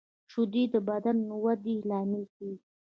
شیدې 0.31 0.63
د 0.73 0.75
بدن 0.89 1.17
د 1.27 1.29
ودې 1.43 1.75
لامل 1.89 2.23
کېږي 2.35 2.61